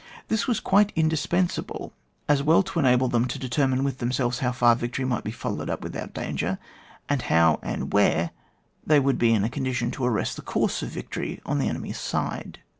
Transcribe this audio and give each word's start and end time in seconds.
This 0.29 0.47
was 0.47 0.59
quite 0.59 0.91
indispensable, 0.95 1.93
as 2.27 2.41
well 2.41 2.63
to 2.63 2.79
enable 2.79 3.07
them 3.07 3.25
to 3.25 3.37
determine 3.37 3.83
with 3.83 3.99
themselves 3.99 4.39
how 4.39 4.51
far 4.51 4.75
victory 4.75 5.05
might 5.05 5.23
be 5.23 5.29
followed 5.29 5.69
up 5.69 5.83
without 5.83 6.11
danger, 6.15 6.57
and 7.07 7.21
how 7.21 7.59
and 7.61 7.93
where 7.93 8.31
they 8.83 8.99
would 8.99 9.19
be 9.19 9.31
in 9.31 9.43
a 9.43 9.47
condition 9.47 9.91
to 9.91 10.05
arrest 10.05 10.37
the 10.37 10.41
course 10.41 10.81
of 10.81 10.89
victory 10.89 11.39
on 11.45 11.59
the 11.59 11.69
enemy's 11.69 11.99
side. 11.99 12.61